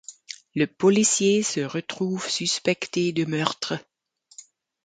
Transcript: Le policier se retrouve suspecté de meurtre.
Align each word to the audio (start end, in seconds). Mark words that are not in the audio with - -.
Le 0.55 0.65
policier 0.65 1.43
se 1.43 1.59
retrouve 1.59 2.27
suspecté 2.27 3.11
de 3.11 3.25
meurtre. 3.25 3.75